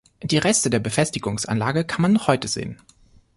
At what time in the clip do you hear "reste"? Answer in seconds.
0.39-0.71